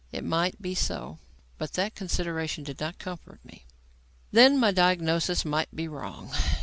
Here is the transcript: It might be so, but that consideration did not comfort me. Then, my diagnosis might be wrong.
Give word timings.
It 0.11 0.23
might 0.23 0.59
be 0.59 0.73
so, 0.73 1.19
but 1.59 1.73
that 1.73 1.93
consideration 1.93 2.63
did 2.63 2.79
not 2.79 2.97
comfort 2.97 3.39
me. 3.45 3.67
Then, 4.31 4.57
my 4.59 4.71
diagnosis 4.71 5.45
might 5.45 5.75
be 5.75 5.87
wrong. 5.87 6.33